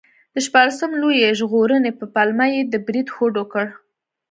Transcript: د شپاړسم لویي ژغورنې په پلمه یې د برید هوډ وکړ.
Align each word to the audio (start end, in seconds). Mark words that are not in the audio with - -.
د 0.33 0.35
شپاړسم 0.45 0.91
لویي 1.01 1.29
ژغورنې 1.39 1.91
په 1.99 2.05
پلمه 2.13 2.45
یې 2.53 2.61
د 2.71 2.73
برید 2.85 3.07
هوډ 3.15 3.33
وکړ. 3.37 3.65